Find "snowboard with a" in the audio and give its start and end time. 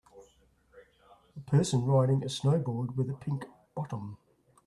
2.25-3.13